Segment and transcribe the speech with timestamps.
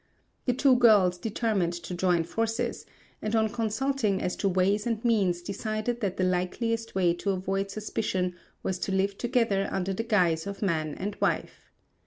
[0.45, 2.87] The two girls determined to join forces;
[3.21, 7.69] and on consulting as to ways and means decided that the likeliest way to avoid
[7.69, 8.33] suspicion
[8.63, 11.69] was to live together under the guise of man and wife.